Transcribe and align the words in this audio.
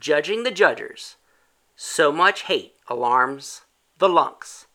judging 0.00 0.42
the 0.42 0.50
judgers. 0.50 1.16
So 1.76 2.10
much 2.10 2.42
hate 2.42 2.74
alarms 2.88 3.62
the 3.98 4.08
lunks. 4.08 4.66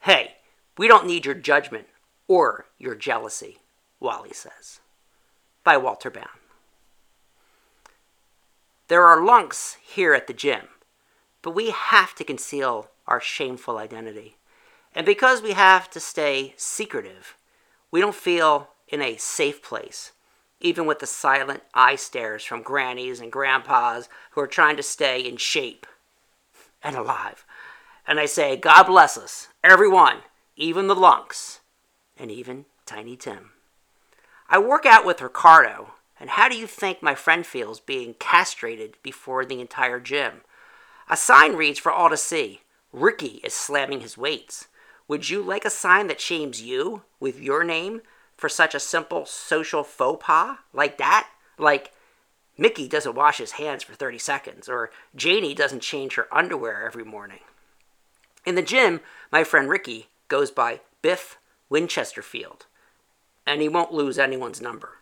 Hey, 0.00 0.34
we 0.76 0.88
don't 0.88 1.06
need 1.06 1.24
your 1.24 1.34
judgment 1.34 1.86
or 2.26 2.66
your 2.78 2.94
jealousy, 2.94 3.58
Wally 4.00 4.32
says. 4.32 4.80
By 5.64 5.76
Walter 5.76 6.10
Bound. 6.10 6.28
There 8.88 9.04
are 9.04 9.24
lunks 9.24 9.76
here 9.80 10.12
at 10.12 10.26
the 10.26 10.34
gym, 10.34 10.66
but 11.40 11.52
we 11.52 11.70
have 11.70 12.14
to 12.16 12.24
conceal 12.24 12.88
our 13.06 13.20
shameful 13.20 13.78
identity. 13.78 14.36
And 14.94 15.06
because 15.06 15.40
we 15.40 15.52
have 15.52 15.88
to 15.90 16.00
stay 16.00 16.54
secretive, 16.56 17.36
we 17.90 18.00
don't 18.00 18.14
feel 18.14 18.70
in 18.88 19.00
a 19.00 19.16
safe 19.16 19.62
place, 19.62 20.12
even 20.62 20.86
with 20.86 21.00
the 21.00 21.06
silent 21.06 21.62
eye 21.74 21.96
stares 21.96 22.44
from 22.44 22.62
grannies 22.62 23.20
and 23.20 23.30
grandpas 23.30 24.08
who 24.30 24.40
are 24.40 24.46
trying 24.46 24.76
to 24.76 24.82
stay 24.82 25.20
in 25.20 25.36
shape 25.36 25.86
and 26.82 26.96
alive. 26.96 27.44
And 28.06 28.18
I 28.18 28.26
say, 28.26 28.56
God 28.56 28.84
bless 28.84 29.18
us, 29.18 29.48
everyone, 29.62 30.18
even 30.56 30.86
the 30.86 30.94
lunks, 30.94 31.60
and 32.16 32.30
even 32.30 32.64
Tiny 32.86 33.16
Tim. 33.16 33.50
I 34.48 34.58
work 34.58 34.84
out 34.86 35.06
with 35.06 35.22
Ricardo, 35.22 35.94
and 36.18 36.30
how 36.30 36.48
do 36.48 36.56
you 36.56 36.66
think 36.66 37.02
my 37.02 37.14
friend 37.14 37.46
feels 37.46 37.80
being 37.80 38.14
castrated 38.14 38.96
before 39.02 39.44
the 39.44 39.60
entire 39.60 40.00
gym? 40.00 40.42
A 41.08 41.16
sign 41.16 41.56
reads 41.56 41.78
for 41.78 41.92
all 41.92 42.10
to 42.10 42.16
see 42.16 42.60
Ricky 42.92 43.40
is 43.42 43.54
slamming 43.54 44.00
his 44.00 44.18
weights. 44.18 44.68
Would 45.08 45.30
you 45.30 45.42
like 45.42 45.64
a 45.64 45.70
sign 45.70 46.06
that 46.08 46.20
shames 46.20 46.62
you 46.62 47.02
with 47.18 47.40
your 47.40 47.64
name 47.64 48.02
for 48.42 48.48
such 48.48 48.74
a 48.74 48.80
simple 48.80 49.24
social 49.24 49.84
faux 49.84 50.26
pas 50.26 50.58
like 50.72 50.98
that? 50.98 51.28
Like, 51.58 51.92
Mickey 52.58 52.88
doesn't 52.88 53.14
wash 53.14 53.38
his 53.38 53.52
hands 53.52 53.84
for 53.84 53.94
30 53.94 54.18
seconds, 54.18 54.68
or 54.68 54.90
Janie 55.14 55.54
doesn't 55.54 55.78
change 55.78 56.16
her 56.16 56.26
underwear 56.32 56.84
every 56.84 57.04
morning. 57.04 57.38
In 58.44 58.56
the 58.56 58.60
gym, 58.60 58.98
my 59.30 59.44
friend 59.44 59.70
Ricky 59.70 60.08
goes 60.26 60.50
by 60.50 60.80
Biff 61.02 61.38
Winchesterfield, 61.70 62.66
and 63.46 63.62
he 63.62 63.68
won't 63.68 63.92
lose 63.92 64.18
anyone's 64.18 64.60
number. 64.60 64.98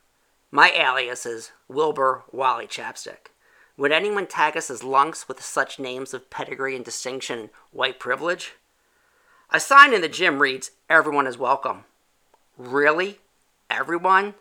My 0.51 0.71
alias 0.73 1.25
is 1.25 1.53
Wilbur 1.67 2.25
Wally 2.33 2.67
Chapstick. 2.67 3.29
Would 3.79 3.91
anyone 3.91 4.27
tag 4.27 4.55
us 4.55 4.71
as 4.71 4.85
lunks 4.85 5.29
with 5.29 5.43
such 5.43 5.79
names 5.79 6.13
of 6.13 6.29
pedigree 6.29 6.77
and 6.77 6.85
distinction 6.85 7.39
and 7.39 7.51
white 7.73 7.99
privilege? 7.99 8.53
A 9.49 9.59
sign 9.59 9.95
in 9.95 10.03
the 10.03 10.11
gym 10.11 10.41
reads, 10.41 10.73
Everyone 10.91 11.27
is 11.27 11.39
welcome. 11.39 11.85
Really? 12.59 13.21
Everyone? 13.71 14.35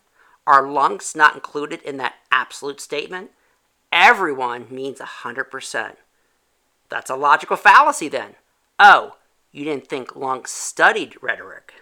Are 0.47 0.67
lunks 0.67 1.16
not 1.16 1.35
included 1.35 1.81
in 1.83 1.97
that 1.97 2.16
absolute 2.31 2.81
statement? 2.81 3.31
Everyone 3.91 4.67
means 4.69 4.99
100%. 4.99 5.95
That's 6.89 7.09
a 7.09 7.16
logical 7.16 7.55
fallacy 7.55 8.09
then. 8.09 8.36
Oh, 8.80 9.17
you 9.52 9.63
didn't 9.63 9.88
think 9.88 10.16
lunks 10.16 10.52
studied 10.52 11.16
rhetoric. 11.21 11.73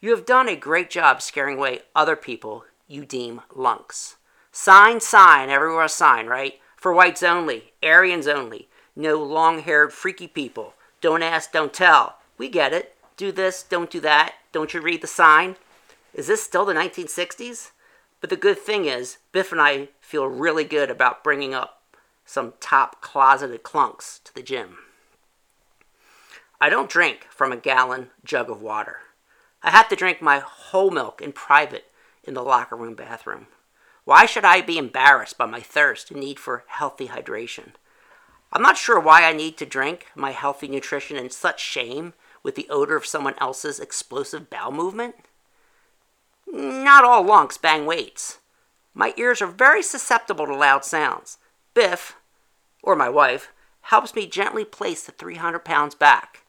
You 0.00 0.10
have 0.10 0.26
done 0.26 0.48
a 0.48 0.56
great 0.56 0.90
job 0.90 1.20
scaring 1.20 1.56
away 1.56 1.80
other 1.94 2.14
people 2.14 2.64
you 2.86 3.04
deem 3.04 3.40
lunks. 3.54 4.16
Sign, 4.52 5.00
sign, 5.00 5.50
everywhere 5.50 5.84
a 5.84 5.88
sign, 5.88 6.26
right? 6.26 6.60
For 6.76 6.92
whites 6.92 7.22
only, 7.22 7.72
Aryans 7.82 8.28
only, 8.28 8.68
no 8.94 9.22
long 9.22 9.60
haired 9.60 9.92
freaky 9.92 10.28
people. 10.28 10.74
Don't 11.00 11.22
ask, 11.22 11.50
don't 11.50 11.72
tell. 11.72 12.18
We 12.38 12.48
get 12.48 12.72
it. 12.72 12.94
Do 13.16 13.32
this, 13.32 13.62
don't 13.62 13.90
do 13.90 14.00
that. 14.00 14.34
Don't 14.52 14.74
you 14.74 14.80
read 14.80 15.00
the 15.00 15.06
sign? 15.06 15.56
Is 16.14 16.28
this 16.28 16.42
still 16.42 16.64
the 16.64 16.72
1960s? 16.72 17.72
But 18.20 18.30
the 18.30 18.36
good 18.36 18.58
thing 18.58 18.86
is, 18.86 19.18
Biff 19.32 19.52
and 19.52 19.60
I 19.60 19.88
feel 20.00 20.26
really 20.26 20.64
good 20.64 20.90
about 20.90 21.24
bringing 21.24 21.52
up 21.52 21.82
some 22.24 22.54
top 22.60 23.02
closeted 23.02 23.62
clunks 23.62 24.22
to 24.24 24.34
the 24.34 24.42
gym. 24.42 24.78
I 26.60 26.70
don't 26.70 26.88
drink 26.88 27.26
from 27.28 27.52
a 27.52 27.56
gallon 27.56 28.10
jug 28.24 28.48
of 28.48 28.62
water. 28.62 28.98
I 29.62 29.70
have 29.70 29.88
to 29.88 29.96
drink 29.96 30.22
my 30.22 30.38
whole 30.38 30.90
milk 30.90 31.20
in 31.20 31.32
private 31.32 31.86
in 32.22 32.34
the 32.34 32.42
locker 32.42 32.76
room 32.76 32.94
bathroom. 32.94 33.48
Why 34.04 34.24
should 34.24 34.44
I 34.44 34.60
be 34.60 34.78
embarrassed 34.78 35.36
by 35.36 35.46
my 35.46 35.60
thirst 35.60 36.10
and 36.10 36.20
need 36.20 36.38
for 36.38 36.64
healthy 36.68 37.08
hydration? 37.08 37.72
I'm 38.52 38.62
not 38.62 38.76
sure 38.76 39.00
why 39.00 39.24
I 39.24 39.32
need 39.32 39.56
to 39.58 39.66
drink 39.66 40.06
my 40.14 40.30
healthy 40.30 40.68
nutrition 40.68 41.16
in 41.16 41.30
such 41.30 41.60
shame 41.60 42.14
with 42.42 42.54
the 42.54 42.68
odor 42.70 42.96
of 42.96 43.04
someone 43.04 43.34
else's 43.40 43.80
explosive 43.80 44.48
bowel 44.48 44.70
movement. 44.70 45.16
Not 46.56 47.02
all 47.04 47.24
lunks 47.24 47.58
bang 47.58 47.84
weights. 47.84 48.38
My 48.94 49.12
ears 49.16 49.42
are 49.42 49.48
very 49.48 49.82
susceptible 49.82 50.46
to 50.46 50.54
loud 50.54 50.84
sounds. 50.84 51.38
Biff, 51.74 52.14
or 52.80 52.94
my 52.94 53.08
wife, 53.08 53.52
helps 53.80 54.14
me 54.14 54.28
gently 54.28 54.64
place 54.64 55.02
the 55.02 55.10
300 55.10 55.64
pounds 55.64 55.96
back. 55.96 56.44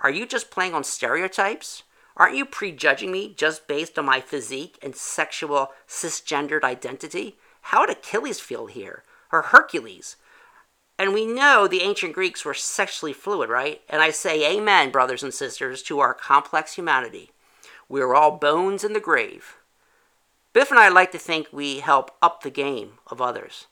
Are 0.00 0.10
you 0.10 0.24
just 0.24 0.50
playing 0.50 0.72
on 0.72 0.84
stereotypes? 0.84 1.82
Aren't 2.16 2.34
you 2.34 2.46
prejudging 2.46 3.12
me 3.12 3.34
just 3.36 3.68
based 3.68 3.98
on 3.98 4.06
my 4.06 4.22
physique 4.22 4.78
and 4.82 4.96
sexual 4.96 5.72
cisgendered 5.86 6.64
identity? 6.64 7.36
How 7.60 7.80
would 7.80 7.90
Achilles 7.90 8.40
feel 8.40 8.68
here? 8.68 9.02
Or 9.30 9.42
Hercules? 9.42 10.16
And 10.98 11.12
we 11.12 11.26
know 11.26 11.68
the 11.68 11.82
ancient 11.82 12.14
Greeks 12.14 12.46
were 12.46 12.54
sexually 12.54 13.12
fluid, 13.12 13.50
right? 13.50 13.82
And 13.90 14.00
I 14.00 14.12
say 14.12 14.56
amen, 14.56 14.92
brothers 14.92 15.22
and 15.22 15.34
sisters, 15.34 15.82
to 15.82 16.00
our 16.00 16.14
complex 16.14 16.72
humanity. 16.72 17.31
We 17.92 18.00
are 18.00 18.14
all 18.14 18.38
bones 18.38 18.84
in 18.84 18.94
the 18.94 19.00
grave. 19.00 19.58
Biff 20.54 20.70
and 20.70 20.80
I 20.80 20.88
like 20.88 21.12
to 21.12 21.18
think 21.18 21.48
we 21.52 21.80
help 21.80 22.10
up 22.22 22.42
the 22.42 22.48
game 22.48 22.92
of 23.08 23.20
others. 23.20 23.66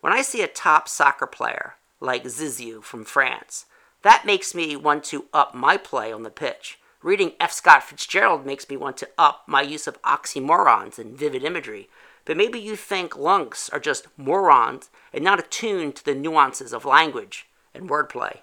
When 0.00 0.14
I 0.14 0.22
see 0.22 0.40
a 0.40 0.48
top 0.48 0.88
soccer 0.88 1.26
player 1.26 1.74
like 2.00 2.24
Zizou 2.24 2.82
from 2.82 3.04
France, 3.04 3.66
that 4.00 4.24
makes 4.24 4.54
me 4.54 4.76
want 4.76 5.04
to 5.04 5.26
up 5.34 5.54
my 5.54 5.76
play 5.76 6.10
on 6.10 6.22
the 6.22 6.30
pitch. 6.30 6.78
Reading 7.02 7.32
F. 7.38 7.52
Scott 7.52 7.82
Fitzgerald 7.82 8.46
makes 8.46 8.66
me 8.70 8.78
want 8.78 8.96
to 8.96 9.10
up 9.18 9.42
my 9.46 9.60
use 9.60 9.86
of 9.86 10.00
oxymorons 10.00 10.98
and 10.98 11.14
vivid 11.14 11.44
imagery. 11.44 11.90
But 12.24 12.38
maybe 12.38 12.58
you 12.58 12.76
think 12.76 13.14
lunks 13.14 13.68
are 13.68 13.78
just 13.78 14.06
morons 14.16 14.88
and 15.12 15.22
not 15.22 15.38
attuned 15.38 15.96
to 15.96 16.04
the 16.06 16.14
nuances 16.14 16.72
of 16.72 16.86
language 16.86 17.46
and 17.74 17.90
wordplay. 17.90 18.38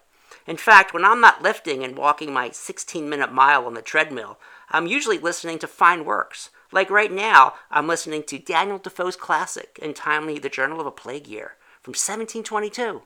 In 0.46 0.58
fact, 0.58 0.94
when 0.94 1.06
I'm 1.06 1.22
not 1.22 1.42
lifting 1.42 1.84
and 1.84 1.98
walking 1.98 2.34
my 2.34 2.50
16 2.50 3.10
minute 3.10 3.32
mile 3.32 3.66
on 3.66 3.74
the 3.74 3.82
treadmill, 3.82 4.40
I'm 4.70 4.88
usually 4.88 5.18
listening 5.18 5.60
to 5.60 5.68
fine 5.68 6.06
works. 6.06 6.50
Like 6.72 6.90
right 6.90 7.12
now, 7.12 7.54
I'm 7.70 7.88
listening 7.88 8.24
to 8.24 8.40
Daniel 8.40 8.80
Defoe's 8.80 9.16
classic, 9.16 9.80
and 9.82 9.96
Timely, 9.96 10.40
The 10.40 10.50
Journal 10.50 10.82
of 10.82 10.88
a 10.88 10.92
Plague 10.92 11.28
Year, 11.28 11.54
from 11.82 11.92
1722. 11.92 13.04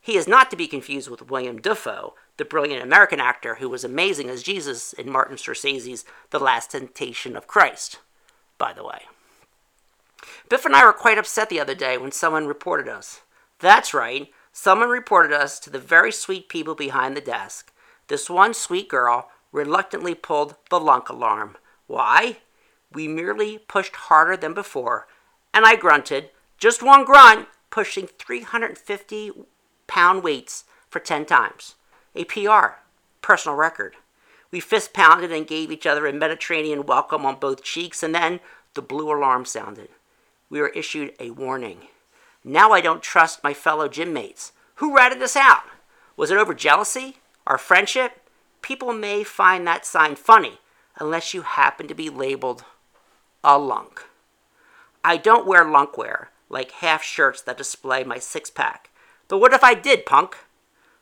He 0.00 0.16
is 0.18 0.28
not 0.28 0.50
to 0.50 0.56
be 0.56 0.66
confused 0.66 1.08
with 1.08 1.30
William 1.30 1.58
Dafoe, 1.58 2.14
the 2.36 2.44
brilliant 2.44 2.82
American 2.82 3.20
actor 3.20 3.54
who 3.54 3.70
was 3.70 3.84
amazing 3.84 4.28
as 4.28 4.42
Jesus 4.42 4.92
in 4.92 5.10
Martin 5.10 5.36
Scorsese's 5.36 6.04
The 6.28 6.38
Last 6.38 6.72
Temptation 6.72 7.36
of 7.36 7.46
Christ, 7.46 8.00
by 8.58 8.74
the 8.74 8.84
way. 8.84 9.04
Biff 10.50 10.66
and 10.66 10.76
I 10.76 10.84
were 10.84 10.92
quite 10.92 11.16
upset 11.16 11.48
the 11.48 11.60
other 11.60 11.74
day 11.74 11.96
when 11.96 12.12
someone 12.12 12.46
reported 12.46 12.86
us. 12.86 13.22
That's 13.60 13.94
right, 13.94 14.28
someone 14.54 14.88
reported 14.88 15.32
us 15.34 15.58
to 15.58 15.68
the 15.68 15.80
very 15.80 16.12
sweet 16.12 16.48
people 16.48 16.76
behind 16.76 17.16
the 17.16 17.20
desk. 17.20 17.72
This 18.06 18.30
one 18.30 18.54
sweet 18.54 18.88
girl 18.88 19.28
reluctantly 19.52 20.14
pulled 20.14 20.54
the 20.70 20.78
lunk 20.78 21.08
alarm. 21.08 21.56
Why? 21.88 22.38
We 22.92 23.08
merely 23.08 23.58
pushed 23.58 23.96
harder 23.96 24.36
than 24.36 24.54
before, 24.54 25.08
and 25.52 25.66
I 25.66 25.74
grunted, 25.74 26.30
just 26.56 26.82
one 26.82 27.04
grunt, 27.04 27.48
pushing 27.68 28.06
350 28.06 29.32
pound 29.88 30.22
weights 30.22 30.64
for 30.88 31.00
10 31.00 31.26
times. 31.26 31.74
A 32.14 32.24
PR, 32.24 32.78
personal 33.20 33.56
record. 33.56 33.96
We 34.52 34.60
fist 34.60 34.92
pounded 34.92 35.32
and 35.32 35.48
gave 35.48 35.72
each 35.72 35.84
other 35.84 36.06
a 36.06 36.12
Mediterranean 36.12 36.86
welcome 36.86 37.26
on 37.26 37.40
both 37.40 37.64
cheeks, 37.64 38.04
and 38.04 38.14
then 38.14 38.38
the 38.74 38.82
blue 38.82 39.12
alarm 39.12 39.46
sounded. 39.46 39.88
We 40.48 40.60
were 40.60 40.68
issued 40.68 41.14
a 41.18 41.30
warning. 41.30 41.88
Now 42.44 42.72
I 42.72 42.82
don't 42.82 43.02
trust 43.02 43.42
my 43.42 43.54
fellow 43.54 43.88
gym 43.88 44.12
mates. 44.12 44.52
Who 44.76 44.94
ratted 44.94 45.22
us 45.22 45.34
out? 45.34 45.62
Was 46.16 46.30
it 46.30 46.36
over 46.36 46.52
jealousy? 46.52 47.16
Our 47.46 47.56
friendship? 47.56 48.20
People 48.60 48.92
may 48.92 49.24
find 49.24 49.66
that 49.66 49.86
sign 49.86 50.14
funny 50.14 50.58
unless 50.98 51.32
you 51.32 51.42
happen 51.42 51.88
to 51.88 51.94
be 51.94 52.10
labeled 52.10 52.64
a 53.42 53.58
lunk. 53.58 54.04
I 55.02 55.16
don't 55.16 55.46
wear 55.46 55.64
lunkwear, 55.64 56.28
like 56.48 56.70
half 56.70 57.02
shirts 57.02 57.42
that 57.42 57.58
display 57.58 58.04
my 58.04 58.18
six 58.18 58.50
pack. 58.50 58.90
But 59.28 59.38
what 59.38 59.52
if 59.52 59.64
I 59.64 59.74
did, 59.74 60.06
punk? 60.06 60.36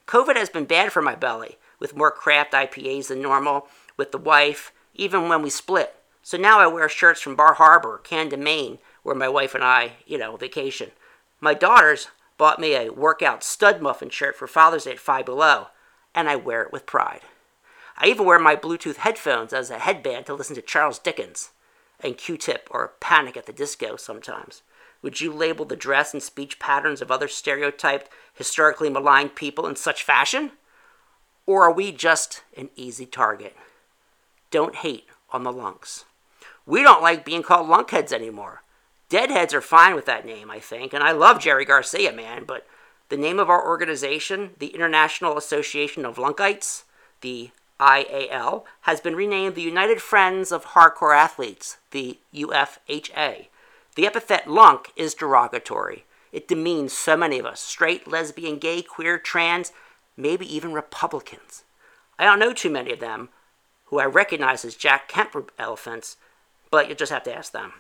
COVID 0.06 0.36
has 0.36 0.48
been 0.48 0.64
bad 0.64 0.92
for 0.92 1.02
my 1.02 1.14
belly, 1.14 1.58
with 1.78 1.96
more 1.96 2.10
craft 2.10 2.52
IPAs 2.52 3.08
than 3.08 3.22
normal, 3.22 3.68
with 3.96 4.12
the 4.12 4.18
wife, 4.18 4.72
even 4.94 5.28
when 5.28 5.42
we 5.42 5.50
split. 5.50 5.94
So 6.22 6.36
now 6.36 6.58
I 6.60 6.66
wear 6.66 6.88
shirts 6.88 7.20
from 7.20 7.36
Bar 7.36 7.54
Harbor, 7.54 8.00
Camden, 8.02 8.42
Maine, 8.42 8.78
where 9.02 9.14
my 9.14 9.28
wife 9.28 9.54
and 9.54 9.64
I, 9.64 9.92
you 10.06 10.18
know, 10.18 10.36
vacation. 10.36 10.90
My 11.44 11.54
daughters 11.54 12.06
bought 12.38 12.60
me 12.60 12.76
a 12.76 12.92
workout 12.92 13.42
stud 13.42 13.82
muffin 13.82 14.10
shirt 14.10 14.36
for 14.36 14.46
Father's 14.46 14.84
Day 14.84 14.92
at 14.92 15.00
Five 15.00 15.26
Below, 15.26 15.66
and 16.14 16.28
I 16.28 16.36
wear 16.36 16.62
it 16.62 16.72
with 16.72 16.86
pride. 16.86 17.22
I 17.98 18.06
even 18.06 18.26
wear 18.26 18.38
my 18.38 18.54
Bluetooth 18.54 18.98
headphones 18.98 19.52
as 19.52 19.68
a 19.68 19.80
headband 19.80 20.26
to 20.26 20.34
listen 20.34 20.54
to 20.54 20.62
Charles 20.62 21.00
Dickens 21.00 21.50
and 21.98 22.16
Q-Tip 22.16 22.68
or 22.70 22.92
Panic 23.00 23.36
at 23.36 23.46
the 23.46 23.52
Disco 23.52 23.96
sometimes. 23.96 24.62
Would 25.02 25.20
you 25.20 25.32
label 25.32 25.64
the 25.64 25.74
dress 25.74 26.12
and 26.12 26.22
speech 26.22 26.60
patterns 26.60 27.02
of 27.02 27.10
other 27.10 27.26
stereotyped, 27.26 28.08
historically 28.32 28.88
maligned 28.88 29.34
people 29.34 29.66
in 29.66 29.74
such 29.74 30.04
fashion? 30.04 30.52
Or 31.44 31.64
are 31.64 31.72
we 31.72 31.90
just 31.90 32.44
an 32.56 32.70
easy 32.76 33.04
target? 33.04 33.56
Don't 34.52 34.76
hate 34.76 35.06
on 35.30 35.42
the 35.42 35.52
lunks. 35.52 36.04
We 36.66 36.84
don't 36.84 37.02
like 37.02 37.24
being 37.24 37.42
called 37.42 37.68
lunkheads 37.68 38.12
anymore. 38.12 38.62
Deadheads 39.12 39.52
are 39.52 39.60
fine 39.60 39.94
with 39.94 40.06
that 40.06 40.24
name, 40.24 40.50
I 40.50 40.58
think, 40.58 40.94
and 40.94 41.04
I 41.04 41.12
love 41.12 41.38
Jerry 41.38 41.66
Garcia, 41.66 42.14
man, 42.14 42.44
but 42.46 42.66
the 43.10 43.16
name 43.18 43.38
of 43.38 43.50
our 43.50 43.62
organization, 43.62 44.52
the 44.58 44.68
International 44.68 45.36
Association 45.36 46.06
of 46.06 46.16
Lunkites, 46.16 46.84
the 47.20 47.50
IAL, 47.78 48.64
has 48.80 49.02
been 49.02 49.14
renamed 49.14 49.54
the 49.54 49.60
United 49.60 50.00
Friends 50.00 50.50
of 50.50 50.64
Hardcore 50.64 51.14
Athletes, 51.14 51.76
the 51.90 52.20
UFHA. 52.34 53.48
The 53.96 54.06
epithet 54.06 54.48
lunk 54.48 54.92
is 54.96 55.12
derogatory. 55.12 56.06
It 56.32 56.48
demeans 56.48 56.94
so 56.94 57.14
many 57.14 57.38
of 57.38 57.44
us 57.44 57.60
straight, 57.60 58.08
lesbian, 58.08 58.56
gay, 58.56 58.80
queer, 58.80 59.18
trans, 59.18 59.72
maybe 60.16 60.46
even 60.46 60.72
Republicans. 60.72 61.64
I 62.18 62.24
don't 62.24 62.38
know 62.38 62.54
too 62.54 62.70
many 62.70 62.92
of 62.92 63.00
them 63.00 63.28
who 63.88 63.98
I 63.98 64.06
recognize 64.06 64.64
as 64.64 64.74
Jack 64.74 65.06
Kemp 65.06 65.52
elephants, 65.58 66.16
but 66.70 66.88
you'll 66.88 66.96
just 66.96 67.12
have 67.12 67.24
to 67.24 67.36
ask 67.36 67.52
them. 67.52 67.74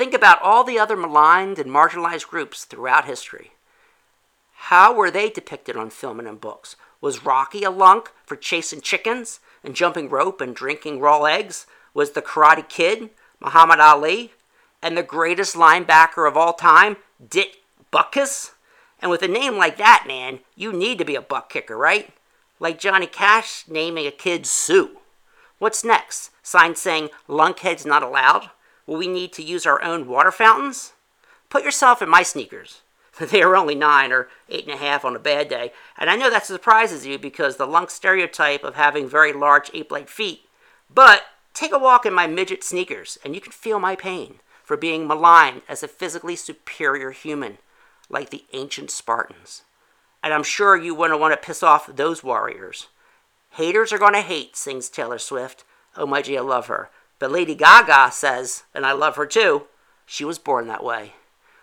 Think 0.00 0.14
about 0.14 0.40
all 0.40 0.64
the 0.64 0.78
other 0.78 0.96
maligned 0.96 1.58
and 1.58 1.70
marginalized 1.70 2.26
groups 2.26 2.64
throughout 2.64 3.04
history. 3.04 3.50
How 4.54 4.94
were 4.94 5.10
they 5.10 5.28
depicted 5.28 5.76
on 5.76 5.90
film 5.90 6.18
and 6.18 6.26
in 6.26 6.36
books? 6.36 6.74
Was 7.02 7.26
Rocky 7.26 7.64
a 7.64 7.70
lunk 7.70 8.10
for 8.24 8.34
chasing 8.34 8.80
chickens 8.80 9.40
and 9.62 9.76
jumping 9.76 10.08
rope 10.08 10.40
and 10.40 10.56
drinking 10.56 11.00
raw 11.00 11.24
eggs? 11.24 11.66
Was 11.92 12.12
the 12.12 12.22
Karate 12.22 12.66
Kid 12.66 13.10
Muhammad 13.40 13.78
Ali? 13.78 14.32
And 14.80 14.96
the 14.96 15.02
greatest 15.02 15.54
linebacker 15.54 16.26
of 16.26 16.34
all 16.34 16.54
time, 16.54 16.96
Dick 17.28 17.58
Butkus? 17.92 18.52
And 19.00 19.10
with 19.10 19.20
a 19.20 19.28
name 19.28 19.58
like 19.58 19.76
that, 19.76 20.04
man, 20.06 20.38
you 20.56 20.72
need 20.72 20.96
to 20.96 21.04
be 21.04 21.14
a 21.14 21.20
butt 21.20 21.50
kicker, 21.50 21.76
right? 21.76 22.08
Like 22.58 22.78
Johnny 22.78 23.06
Cash 23.06 23.64
naming 23.68 24.06
a 24.06 24.10
kid 24.10 24.46
Sue. 24.46 24.96
What's 25.58 25.84
next? 25.84 26.30
Sign 26.42 26.74
saying 26.74 27.10
lunkheads 27.28 27.84
not 27.84 28.02
allowed? 28.02 28.48
Will 28.90 28.96
we 28.96 29.06
need 29.06 29.32
to 29.34 29.42
use 29.44 29.66
our 29.66 29.80
own 29.84 30.08
water 30.08 30.32
fountains? 30.32 30.94
Put 31.48 31.62
yourself 31.62 32.02
in 32.02 32.08
my 32.08 32.24
sneakers. 32.24 32.80
they 33.20 33.40
are 33.40 33.54
only 33.54 33.76
nine 33.76 34.10
or 34.10 34.28
eight 34.48 34.64
and 34.64 34.74
a 34.74 34.76
half 34.76 35.04
on 35.04 35.14
a 35.14 35.20
bad 35.20 35.48
day, 35.48 35.70
and 35.96 36.10
I 36.10 36.16
know 36.16 36.28
that 36.28 36.44
surprises 36.44 37.06
you 37.06 37.16
because 37.16 37.56
the 37.56 37.68
lunk 37.68 37.90
stereotype 37.90 38.64
of 38.64 38.74
having 38.74 39.08
very 39.08 39.32
large 39.32 39.70
ape-like 39.72 40.08
feet. 40.08 40.40
But 40.92 41.22
take 41.54 41.72
a 41.72 41.78
walk 41.78 42.04
in 42.04 42.12
my 42.12 42.26
midget 42.26 42.64
sneakers, 42.64 43.16
and 43.24 43.32
you 43.32 43.40
can 43.40 43.52
feel 43.52 43.78
my 43.78 43.94
pain 43.94 44.40
for 44.64 44.76
being 44.76 45.06
maligned 45.06 45.62
as 45.68 45.84
a 45.84 45.88
physically 45.88 46.34
superior 46.34 47.12
human, 47.12 47.58
like 48.08 48.30
the 48.30 48.44
ancient 48.52 48.90
Spartans. 48.90 49.62
And 50.20 50.34
I'm 50.34 50.42
sure 50.42 50.76
you 50.76 50.96
wouldn't 50.96 51.20
want 51.20 51.32
to 51.32 51.46
piss 51.46 51.62
off 51.62 51.86
those 51.86 52.24
warriors. 52.24 52.88
Haters 53.50 53.92
are 53.92 53.98
going 53.98 54.14
to 54.14 54.20
hate, 54.20 54.56
sings 54.56 54.88
Taylor 54.88 55.18
Swift. 55.18 55.62
Oh, 55.96 56.06
my 56.06 56.24
i 56.26 56.40
love 56.40 56.66
her. 56.66 56.90
But 57.20 57.30
Lady 57.30 57.54
Gaga 57.54 58.10
says, 58.10 58.64
and 58.74 58.84
I 58.84 58.92
love 58.92 59.14
her 59.14 59.26
too, 59.26 59.66
she 60.06 60.24
was 60.24 60.40
born 60.40 60.66
that 60.66 60.82
way. 60.82 61.12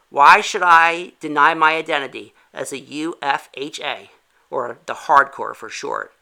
Why 0.10 0.40
should 0.40 0.62
I 0.64 1.14
deny 1.20 1.54
my 1.54 1.76
identity 1.76 2.34
as 2.54 2.72
a 2.72 2.80
UFHA, 2.80 4.08
or 4.50 4.78
the 4.86 4.94
hardcore 4.94 5.54
for 5.54 5.68
short? 5.68 6.14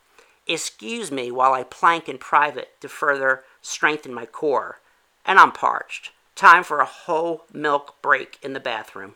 Excuse 0.47 1.11
me 1.11 1.29
while 1.31 1.53
I 1.53 1.63
plank 1.63 2.07
in 2.07 2.17
private 2.17 2.79
to 2.81 2.87
further 2.87 3.43
strengthen 3.61 4.13
my 4.13 4.25
core. 4.25 4.79
And 5.25 5.37
I'm 5.37 5.51
parched. 5.51 6.11
Time 6.35 6.63
for 6.63 6.79
a 6.79 6.85
whole 6.85 7.45
milk 7.51 8.01
break 8.01 8.39
in 8.41 8.53
the 8.53 8.59
bathroom. 8.59 9.15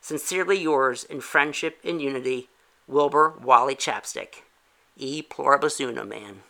Sincerely 0.00 0.58
yours 0.58 1.04
in 1.04 1.20
friendship 1.20 1.78
and 1.84 2.00
unity, 2.00 2.48
Wilbur 2.86 3.34
Wally 3.42 3.74
Chapstick. 3.74 4.42
E 4.96 5.20
pluribus 5.22 5.80
unum, 5.80 6.08
man. 6.08 6.42